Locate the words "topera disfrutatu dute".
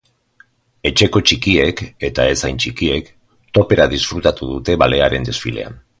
3.59-4.79